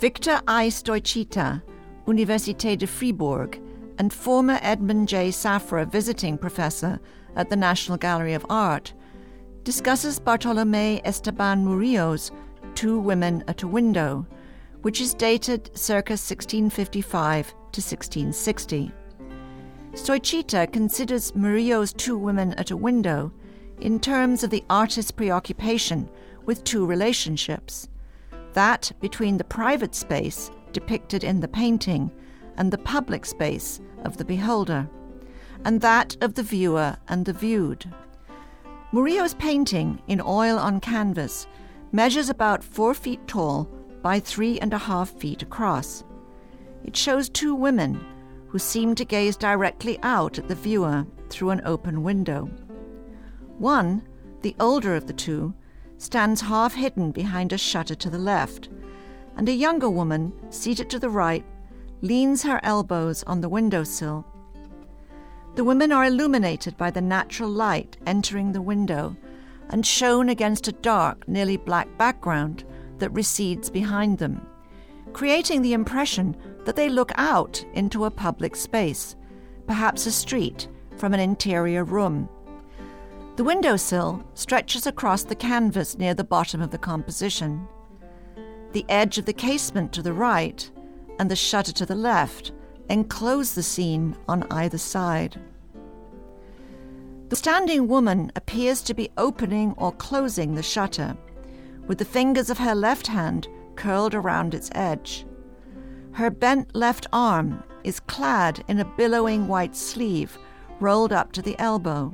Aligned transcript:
Victor 0.00 0.40
I. 0.48 0.68
Stoichita, 0.68 1.62
Université 2.06 2.78
de 2.78 2.86
Fribourg, 2.86 3.60
and 3.98 4.10
former 4.10 4.58
Edmund 4.62 5.08
J. 5.08 5.28
Safra 5.28 5.86
visiting 5.86 6.38
professor 6.38 6.98
at 7.36 7.50
the 7.50 7.56
National 7.56 7.98
Gallery 7.98 8.32
of 8.32 8.46
Art, 8.48 8.94
discusses 9.62 10.18
Bartolome 10.18 11.02
Esteban 11.04 11.66
Murillo's 11.66 12.30
Two 12.74 12.98
Women 12.98 13.44
at 13.46 13.62
a 13.62 13.68
Window, 13.68 14.26
which 14.80 15.02
is 15.02 15.12
dated 15.12 15.70
circa 15.76 16.12
1655 16.12 17.48
to 17.48 17.54
1660. 17.82 18.90
Stoichita 19.92 20.72
considers 20.72 21.34
Murillo's 21.34 21.92
Two 21.92 22.16
Women 22.16 22.54
at 22.54 22.70
a 22.70 22.76
Window 22.76 23.30
in 23.82 24.00
terms 24.00 24.42
of 24.42 24.48
the 24.48 24.64
artist's 24.70 25.10
preoccupation 25.10 26.08
with 26.46 26.64
two 26.64 26.86
relationships 26.86 27.89
that 28.54 28.92
between 29.00 29.36
the 29.36 29.44
private 29.44 29.94
space 29.94 30.50
depicted 30.72 31.24
in 31.24 31.40
the 31.40 31.48
painting 31.48 32.10
and 32.56 32.70
the 32.70 32.78
public 32.78 33.24
space 33.24 33.80
of 34.04 34.16
the 34.16 34.24
beholder, 34.24 34.88
and 35.64 35.80
that 35.80 36.16
of 36.20 36.34
the 36.34 36.42
viewer 36.42 36.96
and 37.08 37.24
the 37.24 37.32
viewed. 37.32 37.92
Murillo's 38.92 39.34
painting 39.34 40.02
in 40.08 40.20
oil 40.20 40.58
on 40.58 40.80
canvas 40.80 41.46
measures 41.92 42.28
about 42.28 42.64
four 42.64 42.94
feet 42.94 43.26
tall 43.26 43.64
by 44.02 44.18
three 44.18 44.58
and 44.60 44.72
a 44.72 44.78
half 44.78 45.10
feet 45.10 45.42
across. 45.42 46.04
It 46.84 46.96
shows 46.96 47.28
two 47.28 47.54
women 47.54 48.04
who 48.48 48.58
seem 48.58 48.94
to 48.96 49.04
gaze 49.04 49.36
directly 49.36 49.98
out 50.02 50.38
at 50.38 50.48
the 50.48 50.54
viewer 50.54 51.06
through 51.28 51.50
an 51.50 51.62
open 51.64 52.02
window. 52.02 52.46
One, 53.58 54.02
the 54.42 54.56
older 54.58 54.96
of 54.96 55.06
the 55.06 55.12
two, 55.12 55.54
stands 56.00 56.40
half 56.40 56.74
hidden 56.74 57.12
behind 57.12 57.52
a 57.52 57.58
shutter 57.58 57.94
to 57.94 58.08
the 58.08 58.18
left, 58.18 58.70
and 59.36 59.46
a 59.48 59.52
younger 59.52 59.90
woman, 59.90 60.32
seated 60.48 60.88
to 60.88 60.98
the 60.98 61.10
right, 61.10 61.44
leans 62.00 62.42
her 62.42 62.58
elbows 62.62 63.22
on 63.24 63.42
the 63.42 63.48
windowsill. 63.50 64.24
The 65.56 65.64
women 65.64 65.92
are 65.92 66.06
illuminated 66.06 66.78
by 66.78 66.90
the 66.90 67.02
natural 67.02 67.50
light 67.50 67.98
entering 68.06 68.52
the 68.52 68.62
window 68.62 69.14
and 69.68 69.84
shown 69.86 70.30
against 70.30 70.68
a 70.68 70.72
dark, 70.72 71.28
nearly 71.28 71.58
black 71.58 71.86
background 71.98 72.64
that 72.98 73.10
recedes 73.10 73.68
behind 73.68 74.16
them, 74.16 74.46
creating 75.12 75.60
the 75.60 75.74
impression 75.74 76.34
that 76.64 76.76
they 76.76 76.88
look 76.88 77.12
out 77.16 77.62
into 77.74 78.06
a 78.06 78.10
public 78.10 78.56
space, 78.56 79.16
perhaps 79.66 80.06
a 80.06 80.10
street, 80.10 80.66
from 80.96 81.12
an 81.12 81.20
interior 81.20 81.84
room. 81.84 82.26
The 83.40 83.44
windowsill 83.44 84.22
stretches 84.34 84.86
across 84.86 85.22
the 85.22 85.34
canvas 85.34 85.96
near 85.96 86.12
the 86.12 86.22
bottom 86.22 86.60
of 86.60 86.70
the 86.70 86.76
composition. 86.76 87.66
The 88.72 88.84
edge 88.90 89.16
of 89.16 89.24
the 89.24 89.32
casement 89.32 89.94
to 89.94 90.02
the 90.02 90.12
right 90.12 90.70
and 91.18 91.30
the 91.30 91.36
shutter 91.36 91.72
to 91.72 91.86
the 91.86 91.94
left 91.94 92.52
enclose 92.90 93.54
the 93.54 93.62
scene 93.62 94.14
on 94.28 94.46
either 94.50 94.76
side. 94.76 95.40
The 97.30 97.36
standing 97.36 97.88
woman 97.88 98.30
appears 98.36 98.82
to 98.82 98.92
be 98.92 99.08
opening 99.16 99.72
or 99.78 99.92
closing 99.92 100.54
the 100.54 100.62
shutter, 100.62 101.16
with 101.86 101.96
the 101.96 102.04
fingers 102.04 102.50
of 102.50 102.58
her 102.58 102.74
left 102.74 103.06
hand 103.06 103.48
curled 103.74 104.14
around 104.14 104.52
its 104.52 104.70
edge. 104.74 105.24
Her 106.12 106.28
bent 106.28 106.76
left 106.76 107.06
arm 107.10 107.62
is 107.84 108.00
clad 108.00 108.62
in 108.68 108.80
a 108.80 108.94
billowing 108.98 109.48
white 109.48 109.74
sleeve 109.74 110.38
rolled 110.78 111.14
up 111.14 111.32
to 111.32 111.40
the 111.40 111.58
elbow 111.58 112.12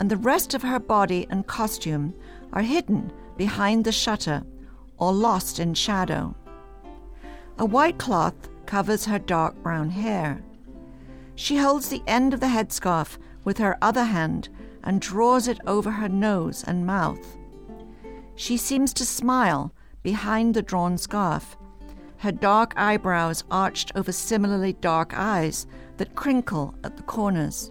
and 0.00 0.10
the 0.10 0.16
rest 0.16 0.54
of 0.54 0.62
her 0.62 0.80
body 0.80 1.26
and 1.30 1.46
costume 1.46 2.14
are 2.54 2.62
hidden 2.62 3.12
behind 3.36 3.84
the 3.84 3.92
shutter 3.92 4.42
or 4.96 5.12
lost 5.12 5.60
in 5.60 5.74
shadow. 5.74 6.34
A 7.58 7.64
white 7.64 7.98
cloth 7.98 8.48
covers 8.64 9.04
her 9.04 9.18
dark 9.18 9.54
brown 9.62 9.90
hair. 9.90 10.42
She 11.34 11.58
holds 11.58 11.88
the 11.88 12.02
end 12.06 12.32
of 12.34 12.40
the 12.40 12.46
headscarf 12.46 13.18
with 13.44 13.58
her 13.58 13.76
other 13.82 14.04
hand 14.04 14.48
and 14.82 15.00
draws 15.00 15.46
it 15.46 15.60
over 15.66 15.90
her 15.90 16.08
nose 16.08 16.64
and 16.66 16.86
mouth. 16.86 17.36
She 18.34 18.56
seems 18.56 18.94
to 18.94 19.04
smile 19.04 19.74
behind 20.02 20.54
the 20.54 20.62
drawn 20.62 20.96
scarf, 20.96 21.58
her 22.18 22.32
dark 22.32 22.72
eyebrows 22.76 23.44
arched 23.50 23.92
over 23.94 24.12
similarly 24.12 24.72
dark 24.74 25.12
eyes 25.14 25.66
that 25.98 26.14
crinkle 26.14 26.74
at 26.84 26.96
the 26.96 27.02
corners. 27.02 27.70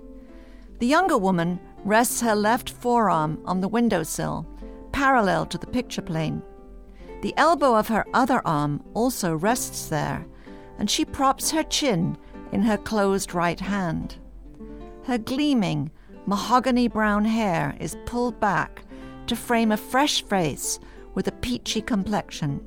The 0.79 0.87
younger 0.87 1.17
woman 1.17 1.59
rests 1.85 2.21
her 2.21 2.35
left 2.35 2.69
forearm 2.69 3.41
on 3.45 3.61
the 3.61 3.67
windowsill, 3.67 4.45
parallel 4.91 5.45
to 5.47 5.57
the 5.57 5.67
picture 5.67 6.01
plane. 6.01 6.41
The 7.21 7.33
elbow 7.37 7.75
of 7.75 7.87
her 7.89 8.05
other 8.13 8.41
arm 8.45 8.83
also 8.93 9.35
rests 9.35 9.87
there, 9.87 10.25
and 10.77 10.89
she 10.89 11.05
props 11.05 11.51
her 11.51 11.63
chin 11.63 12.17
in 12.51 12.61
her 12.61 12.77
closed 12.77 13.33
right 13.33 13.59
hand. 13.59 14.15
Her 15.03 15.17
gleaming, 15.17 15.91
mahogany 16.25 16.87
brown 16.87 17.25
hair 17.25 17.75
is 17.79 17.97
pulled 18.05 18.39
back 18.39 18.83
to 19.27 19.35
frame 19.35 19.71
a 19.71 19.77
fresh 19.77 20.23
face 20.23 20.79
with 21.13 21.27
a 21.27 21.31
peachy 21.33 21.81
complexion. 21.81 22.63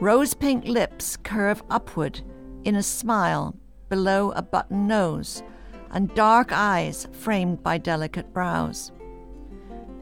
Rose 0.00 0.32
pink 0.32 0.64
lips 0.64 1.16
curve 1.16 1.62
upward 1.68 2.20
in 2.64 2.74
a 2.76 2.82
smile 2.82 3.54
below 3.88 4.30
a 4.32 4.42
button 4.42 4.86
nose 4.86 5.42
and 5.92 6.14
dark 6.14 6.50
eyes 6.52 7.08
framed 7.12 7.62
by 7.62 7.78
delicate 7.78 8.32
brows. 8.32 8.92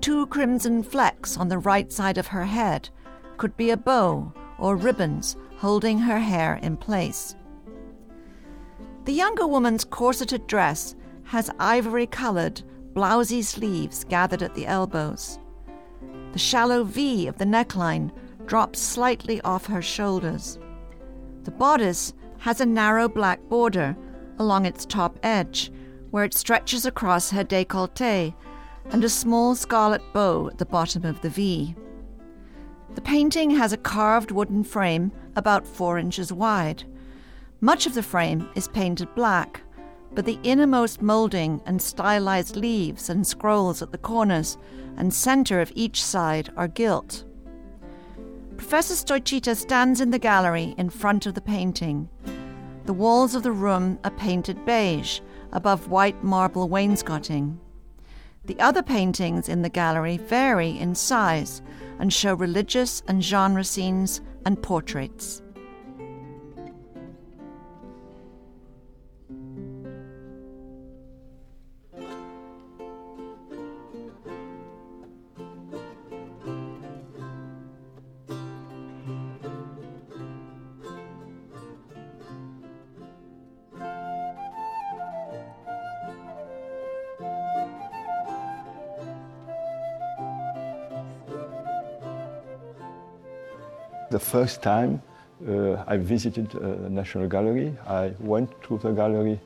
Two 0.00 0.26
crimson 0.26 0.82
flecks 0.82 1.36
on 1.36 1.48
the 1.48 1.58
right 1.58 1.92
side 1.92 2.18
of 2.18 2.28
her 2.28 2.44
head 2.44 2.88
could 3.36 3.56
be 3.56 3.70
a 3.70 3.76
bow 3.76 4.32
or 4.58 4.76
ribbons 4.76 5.36
holding 5.56 5.98
her 5.98 6.18
hair 6.18 6.58
in 6.62 6.76
place. 6.76 7.34
The 9.04 9.12
younger 9.12 9.46
woman's 9.46 9.84
corseted 9.84 10.46
dress 10.46 10.94
has 11.24 11.50
ivory 11.58 12.06
colored, 12.06 12.62
blousy 12.94 13.42
sleeves 13.42 14.04
gathered 14.04 14.42
at 14.42 14.54
the 14.54 14.66
elbows. 14.66 15.38
The 16.32 16.38
shallow 16.38 16.84
V 16.84 17.26
of 17.26 17.38
the 17.38 17.44
neckline 17.44 18.10
drops 18.46 18.80
slightly 18.80 19.40
off 19.42 19.66
her 19.66 19.82
shoulders. 19.82 20.58
The 21.44 21.50
bodice 21.50 22.12
has 22.38 22.60
a 22.60 22.66
narrow 22.66 23.08
black 23.08 23.40
border 23.48 23.96
along 24.38 24.66
its 24.66 24.86
top 24.86 25.18
edge 25.22 25.70
where 26.10 26.24
it 26.24 26.34
stretches 26.34 26.86
across 26.86 27.30
her 27.30 27.44
décolleté 27.44 28.34
and 28.90 29.04
a 29.04 29.08
small 29.08 29.54
scarlet 29.54 30.02
bow 30.12 30.48
at 30.48 30.58
the 30.58 30.66
bottom 30.66 31.04
of 31.04 31.20
the 31.20 31.30
V. 31.30 31.74
The 32.94 33.00
painting 33.00 33.50
has 33.50 33.72
a 33.72 33.76
carved 33.76 34.30
wooden 34.30 34.64
frame 34.64 35.12
about 35.36 35.66
four 35.66 35.98
inches 35.98 36.32
wide. 36.32 36.84
Much 37.60 37.86
of 37.86 37.94
the 37.94 38.02
frame 38.02 38.48
is 38.54 38.68
painted 38.68 39.14
black, 39.14 39.60
but 40.14 40.24
the 40.24 40.38
innermost 40.42 41.02
molding 41.02 41.60
and 41.66 41.80
stylized 41.80 42.56
leaves 42.56 43.10
and 43.10 43.26
scrolls 43.26 43.82
at 43.82 43.92
the 43.92 43.98
corners 43.98 44.56
and 44.96 45.12
center 45.12 45.60
of 45.60 45.72
each 45.74 46.02
side 46.02 46.50
are 46.56 46.68
gilt. 46.68 47.24
Professor 48.56 48.94
Stoichita 48.94 49.54
stands 49.54 50.00
in 50.00 50.10
the 50.10 50.18
gallery 50.18 50.74
in 50.78 50.90
front 50.90 51.26
of 51.26 51.34
the 51.34 51.40
painting. 51.40 52.08
The 52.86 52.92
walls 52.92 53.34
of 53.34 53.42
the 53.42 53.52
room 53.52 53.98
are 54.02 54.10
painted 54.10 54.64
beige, 54.64 55.20
above 55.52 55.88
white 55.88 56.22
marble 56.22 56.68
wainscoting. 56.68 57.58
The 58.44 58.58
other 58.60 58.82
paintings 58.82 59.48
in 59.48 59.62
the 59.62 59.68
gallery 59.68 60.16
vary 60.16 60.78
in 60.78 60.94
size 60.94 61.60
and 61.98 62.12
show 62.12 62.34
religious 62.34 63.02
and 63.08 63.22
genre 63.22 63.64
scenes 63.64 64.20
and 64.46 64.62
portraits. 64.62 65.42
The 94.10 94.18
first 94.18 94.62
time 94.62 95.02
uh, 95.46 95.84
I 95.86 95.98
visited 95.98 96.54
uh, 96.54 96.88
National 96.88 97.28
Gallery, 97.28 97.76
I 97.86 98.14
went 98.18 98.50
to 98.62 98.78
the 98.78 98.92
gallery 98.92 99.38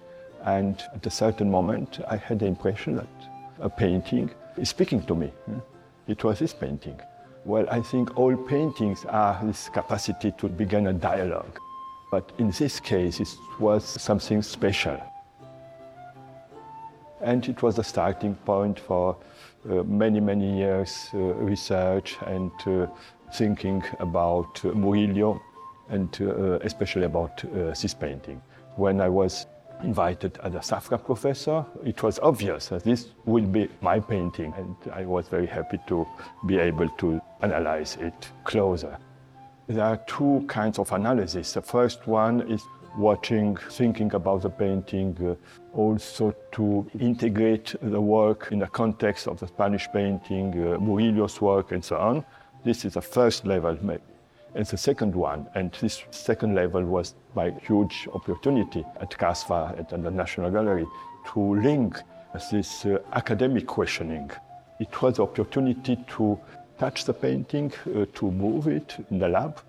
and 0.45 0.81
at 0.95 1.05
a 1.05 1.11
certain 1.11 1.51
moment 1.51 1.99
I 2.09 2.17
had 2.17 2.39
the 2.39 2.47
impression 2.47 2.95
that 2.95 3.09
a 3.59 3.69
painting 3.69 4.31
is 4.57 4.69
speaking 4.69 5.03
to 5.07 5.17
me. 5.17 5.33
It 6.07 6.23
was 6.23 6.39
this 6.39 6.55
painting. 6.55 7.01
Well, 7.45 7.67
I 7.71 7.81
think 7.81 8.17
all 8.17 8.37
paintings 8.37 9.05
are 9.07 9.41
this 9.45 9.69
capacity 9.69 10.33
to 10.39 10.49
begin 10.49 10.87
a 10.87 10.93
dialogue. 10.93 11.59
But 12.13 12.31
in 12.39 12.51
this 12.51 12.79
case, 12.79 13.19
it 13.19 13.29
was 13.59 13.85
something 13.85 14.43
special. 14.43 15.03
And 17.21 17.49
it 17.49 17.63
was 17.63 17.77
the 17.77 17.85
starting 17.85 18.37
point 18.45 18.79
for 18.79 19.17
uh, 19.69 19.83
many, 19.83 20.21
many 20.21 20.59
years 20.59 21.09
uh, 21.15 21.19
research 21.19 22.17
and 22.27 22.53
uh, 22.67 22.87
thinking 23.35 23.83
about 24.01 24.63
Murillo 24.65 25.41
and 25.89 26.17
uh, 26.21 26.59
especially 26.61 27.05
about 27.05 27.45
uh, 27.45 27.75
this 27.81 27.95
painting. 27.95 28.41
When 28.77 29.01
I 29.01 29.09
was 29.09 29.47
invited 29.83 30.39
as 30.43 30.55
a 30.55 30.59
Safra 30.59 31.05
professor, 31.05 31.65
it 31.85 32.03
was 32.03 32.19
obvious 32.21 32.69
that 32.69 32.85
this 32.85 33.09
will 33.25 33.47
be 33.47 33.69
my 33.81 34.01
painting, 34.01 34.55
and 34.57 34.77
I 34.93 35.05
was 35.05 35.29
very 35.29 35.47
happy 35.47 35.79
to 35.89 36.07
be 36.47 36.59
able 36.59 36.89
to 36.89 37.21
analyze 37.43 37.97
it 38.01 38.29
closer. 38.45 38.97
There 39.67 39.85
are 39.85 39.97
two 40.07 40.45
kinds 40.49 40.79
of 40.79 40.93
analysis. 40.93 41.53
The 41.53 41.63
first 41.63 42.07
one 42.07 42.43
is 42.43 42.63
watching, 42.97 43.57
thinking 43.71 44.13
about 44.15 44.43
the 44.43 44.51
painting, 44.51 45.17
uh, 45.25 45.77
also 45.77 46.35
to 46.53 46.87
integrate 47.01 47.75
the 47.81 48.01
work 48.01 48.49
in 48.53 48.59
the 48.59 48.67
context 48.67 49.27
of 49.29 49.41
the 49.41 49.47
Spanish 49.47 49.89
painting, 49.93 50.53
uh, 50.53 50.79
Murillo's 50.79 51.41
work, 51.41 51.73
and 51.73 51.85
so 51.85 51.97
on. 51.97 52.25
This 52.65 52.85
is 52.85 52.95
the 52.95 53.03
first 53.03 53.45
level. 53.45 53.77
And 54.55 54.67
the 54.67 54.77
second 54.77 55.15
one, 55.17 55.49
and 55.55 55.73
this 55.81 56.05
second 56.11 56.55
level 56.55 56.85
was 56.85 57.15
my 57.35 57.51
huge 57.67 58.07
opportunity 58.13 58.85
at 59.01 59.11
CASVA, 59.11 59.79
at 59.79 59.89
the 59.89 60.11
National 60.11 60.51
Gallery, 60.51 60.87
to 61.33 61.41
link 61.57 61.99
this 62.51 62.85
uh, 62.85 62.99
academic 63.13 63.67
questioning. 63.67 64.31
It 64.79 65.03
was 65.03 65.17
the 65.17 65.23
opportunity 65.23 65.97
to 66.17 66.39
touch 66.79 67.05
the 67.05 67.15
painting, 67.15 67.73
uh, 67.87 68.07
to 68.15 68.31
move 68.31 68.69
it 68.69 68.97
in 69.11 69.19
the 69.19 69.29
lab, 69.29 69.61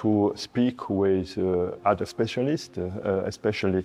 to 0.00 0.32
speak 0.34 0.88
with 0.88 1.36
uh, 1.38 1.72
other 1.84 2.06
specialists, 2.06 2.78
uh, 2.78 2.90
uh, 3.04 3.26
especially 3.26 3.84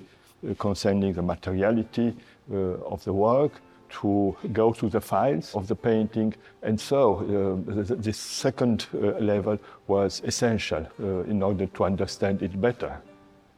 concerning 0.57 1.13
the 1.13 1.21
materiality 1.21 2.15
of 2.50 3.04
the 3.04 3.12
work, 3.12 3.51
to 3.89 4.36
go 4.54 4.74
to 4.74 4.89
the 4.89 5.01
files 5.01 5.56
of 5.56 5.68
the 5.68 5.75
painting. 5.75 6.34
And 6.63 6.80
so 6.80 7.18
uh, 7.18 7.95
this 7.95 8.18
second 8.18 8.88
uh, 8.94 9.19
level 9.19 9.57
was 9.88 10.22
essential 10.25 10.86
uh, 11.00 11.24
in 11.24 11.44
order 11.44 11.68
to 11.68 11.84
understand 11.84 12.42
it 12.42 12.60
better. 12.60 13.01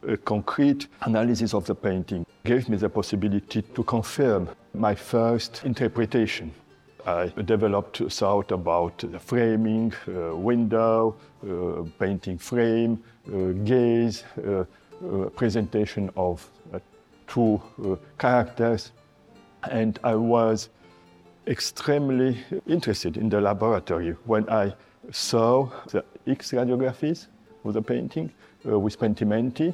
A 0.07 0.17
concrete 0.17 0.87
analysis 1.01 1.53
of 1.53 1.65
the 1.65 1.75
painting 1.75 2.25
gave 2.45 2.69
me 2.69 2.77
the 2.77 2.89
possibility 2.89 3.61
to 3.61 3.83
confirm 3.83 4.49
my 4.73 4.95
first 4.95 5.61
interpretation. 5.65 6.53
I 7.05 7.31
developed 7.45 8.01
thought 8.11 8.51
about 8.51 8.97
the 8.99 9.19
framing, 9.19 9.93
uh, 10.07 10.35
window, 10.35 11.15
uh, 11.43 11.83
painting 11.97 12.37
frame, 12.37 13.03
uh, 13.27 13.51
gaze, 13.63 14.23
presentation 15.35 16.09
of 16.17 16.49
two 17.27 17.61
characters, 18.17 18.91
and 19.63 19.99
I 20.03 20.15
was 20.15 20.69
extremely 21.47 22.37
interested 22.67 23.17
in 23.17 23.29
the 23.29 23.41
laboratory 23.41 24.15
when 24.25 24.49
I 24.49 24.73
saw 25.11 25.69
the 25.87 26.03
X 26.27 26.51
radiographies 26.51 27.27
of 27.65 27.73
the 27.73 27.81
painting 27.81 28.31
uh, 28.67 28.77
with 28.79 28.99
Pentimenti. 28.99 29.73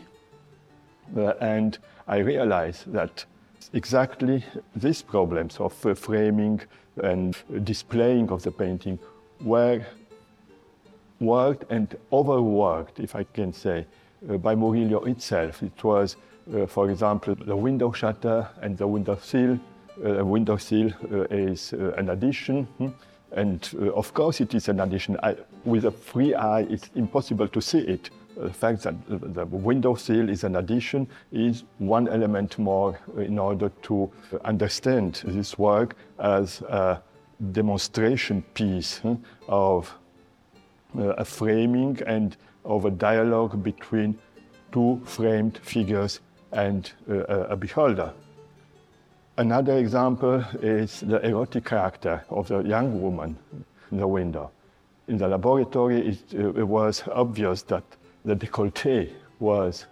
Uh, 1.16 1.34
and 1.42 1.78
I 2.08 2.18
realized 2.18 2.92
that 2.94 3.26
exactly 3.74 4.44
these 4.76 5.02
problems 5.02 5.60
of 5.60 5.86
uh, 5.86 5.94
framing 5.94 6.62
and 7.04 7.36
displaying 7.64 8.30
of 8.30 8.42
the 8.44 8.52
painting 8.52 8.98
were 9.42 9.86
worked 11.20 11.70
and 11.70 11.96
overworked, 12.12 13.00
if 13.00 13.16
I 13.16 13.24
can 13.24 13.54
say, 13.54 13.86
uh, 14.30 14.38
by 14.38 14.56
Murillo 14.56 15.04
itself. 15.06 15.62
It 15.62 15.84
was, 15.84 16.16
uh, 16.56 16.66
for 16.66 16.90
example, 16.90 17.36
the 17.36 17.56
window 17.56 17.92
shutter 17.92 18.48
and 18.62 18.78
the 18.78 18.88
window 18.88 19.18
sill 19.22 19.60
window 19.98 20.58
sill 20.58 20.92
uh, 21.12 21.24
is 21.30 21.74
uh, 21.74 21.94
an 21.98 22.10
addition. 22.10 22.66
Hmm? 22.78 22.90
And 23.32 23.92
of 23.94 24.14
course, 24.14 24.40
it 24.40 24.54
is 24.54 24.70
an 24.70 24.80
addition. 24.80 25.18
I, 25.22 25.36
with 25.66 25.86
a 25.86 25.92
free 25.92 26.34
eye, 26.34 26.62
it's 26.62 26.90
impossible 26.96 27.48
to 27.50 27.62
see 27.62 27.80
it. 27.80 28.10
The 28.38 28.54
fact 28.54 28.84
that 28.84 28.96
the 29.08 29.46
window 29.46 29.96
sill 29.96 30.30
is 30.30 30.44
an 30.44 30.58
addition 30.58 31.08
is 31.32 31.64
one 31.80 32.08
element 32.08 32.58
more 32.60 33.00
in 33.18 33.40
order 33.40 33.70
to 33.84 34.12
understand 34.44 35.22
this 35.26 35.58
work 35.58 35.96
as 36.20 36.62
a 36.62 37.02
demonstration 37.52 38.42
piece 38.54 39.00
hmm, 39.00 39.16
of 39.48 39.94
a 40.98 41.26
framing 41.26 42.00
and 42.06 42.38
of 42.64 42.86
a 42.86 42.92
dialogue 42.92 43.62
between 43.64 44.18
two 44.72 45.02
framed 45.06 45.58
figures 45.58 46.20
and 46.52 46.92
a 47.08 47.56
beholder. 47.56 48.14
Another 49.38 49.78
example 49.78 50.46
is 50.62 51.02
the 51.02 51.20
erotic 51.26 51.66
character 51.66 52.24
of 52.30 52.48
the 52.48 52.60
young 52.60 53.02
woman 53.02 53.36
in 53.92 53.98
the 53.98 54.08
window. 54.08 54.50
In 55.10 55.18
the 55.18 55.28
laboratory, 55.28 56.08
it, 56.08 56.20
uh, 56.34 56.54
it 56.54 56.66
was 56.66 57.04
obvious 57.12 57.62
that 57.64 57.84
the 58.24 58.34
décolleté 58.34 59.12
was 59.40 59.88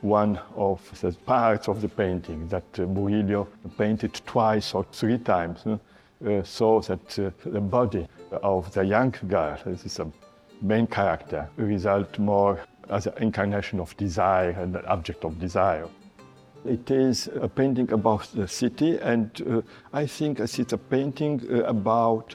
one 0.00 0.40
of 0.56 0.80
the 1.00 1.12
parts 1.12 1.68
of 1.68 1.80
the 1.80 1.88
painting 1.88 2.48
that 2.48 2.64
uh, 2.76 2.86
Murillo 2.86 3.46
painted 3.78 4.14
twice 4.26 4.74
or 4.74 4.84
three 4.90 5.18
times, 5.18 5.64
uh, 5.64 6.42
so 6.42 6.80
that 6.80 7.08
the 7.44 7.60
body 7.60 8.08
of 8.42 8.72
the 8.74 8.84
young 8.84 9.14
girl, 9.28 9.56
this 9.64 9.84
is 9.84 10.00
a 10.00 10.10
main 10.60 10.88
character, 10.88 11.48
result 11.56 12.18
more 12.18 12.58
as 12.90 13.06
an 13.06 13.14
incarnation 13.20 13.78
of 13.78 13.96
desire 13.96 14.50
and 14.50 14.74
an 14.74 14.84
object 14.86 15.24
of 15.24 15.38
desire. 15.38 15.86
It 16.68 16.90
is 16.90 17.30
a 17.40 17.48
painting 17.48 17.90
about 17.92 18.28
the 18.34 18.46
city, 18.46 18.98
and 18.98 19.30
uh, 19.40 19.62
I 19.94 20.06
think 20.06 20.38
it's 20.38 20.58
a 20.58 20.76
painting 20.76 21.40
uh, 21.50 21.62
about 21.64 22.34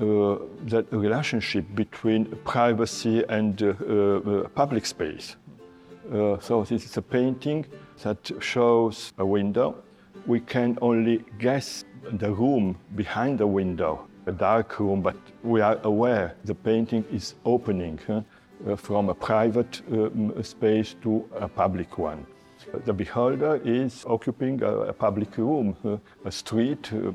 uh, 0.00 0.38
the 0.66 0.86
relationship 0.92 1.64
between 1.74 2.26
privacy 2.44 3.24
and 3.28 3.60
uh, 3.60 3.66
uh, 3.66 4.48
public 4.54 4.86
space. 4.86 5.34
Uh, 6.12 6.38
so 6.38 6.62
this 6.62 6.84
is 6.84 6.96
a 6.96 7.02
painting 7.02 7.66
that 8.04 8.30
shows 8.38 9.12
a 9.18 9.26
window. 9.26 9.74
We 10.26 10.38
can 10.38 10.78
only 10.80 11.24
guess 11.40 11.84
the 12.12 12.30
room 12.32 12.78
behind 12.94 13.38
the 13.38 13.48
window, 13.48 14.06
a 14.26 14.32
dark 14.32 14.78
room, 14.78 15.02
but 15.02 15.16
we 15.42 15.60
are 15.60 15.80
aware 15.82 16.36
the 16.44 16.54
painting 16.54 17.04
is 17.12 17.34
opening 17.44 17.98
huh, 18.06 18.22
from 18.76 19.08
a 19.08 19.14
private 19.14 19.82
space 20.42 20.94
to 21.02 21.28
a 21.40 21.48
public 21.48 21.98
one. 21.98 22.24
The 22.84 22.92
beholder 22.92 23.60
is 23.64 24.04
occupying 24.06 24.62
a, 24.62 24.92
public 24.92 25.36
room, 25.36 25.76
a 26.24 26.30
street, 26.30 26.92
uh, 26.92 27.12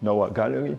no 0.00 0.24
a 0.24 0.30
gallery. 0.30 0.78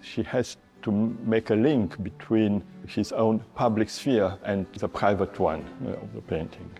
She 0.00 0.22
has 0.22 0.56
to 0.82 0.92
make 1.24 1.50
a 1.50 1.54
link 1.54 2.02
between 2.02 2.62
his 2.86 3.12
own 3.12 3.42
public 3.54 3.90
sphere 3.90 4.38
and 4.44 4.66
the 4.74 4.88
private 4.88 5.38
one 5.38 5.64
uh, 5.84 5.90
of 5.90 6.14
the 6.14 6.20
painting. 6.20 6.70